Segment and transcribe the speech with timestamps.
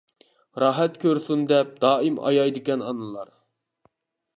[0.63, 3.35] راھەت كۆرسۇن دەپ دائىم ئايايدىكەن ئانىلار.